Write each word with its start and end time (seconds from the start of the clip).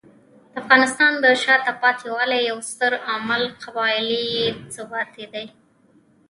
د 0.53 0.53
افغانستان 0.61 1.11
د 1.23 1.25
شاته 1.43 1.73
پاتې 1.81 2.07
والي 2.15 2.39
یو 2.49 2.57
ستر 2.69 2.91
عامل 3.07 3.43
قبایلي 3.63 4.19
بې 4.33 4.47
ثباتي 4.75 5.25
دی. 5.33 5.45